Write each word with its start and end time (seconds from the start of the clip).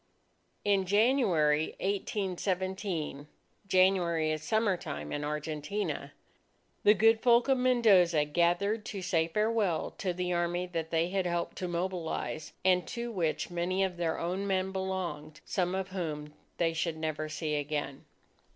In 0.65 0.87
January 0.87 1.75
1817 1.79 3.27
January 3.67 4.31
is 4.31 4.41
summertime 4.41 5.11
in 5.11 5.23
Argentina 5.23 6.11
the 6.81 6.95
good 6.95 7.21
folk 7.21 7.47
of 7.47 7.59
Mendoza 7.59 8.25
gathered 8.25 8.83
to 8.85 9.03
say 9.03 9.27
farewell 9.27 9.91
to 9.99 10.11
the 10.11 10.33
Army 10.33 10.65
that 10.65 10.89
they 10.89 11.09
had 11.09 11.27
helped 11.27 11.55
to 11.59 11.67
mobilize, 11.67 12.51
and 12.65 12.87
to 12.87 13.11
which 13.11 13.49
so 13.49 13.53
many 13.53 13.83
of 13.83 13.97
their 13.97 14.17
own 14.17 14.47
men 14.47 14.71
belonged, 14.71 15.39
some 15.45 15.75
of 15.75 15.89
whom 15.89 16.33
they 16.57 16.73
should 16.73 16.97
never 16.97 17.29
see 17.29 17.53
again. 17.53 18.05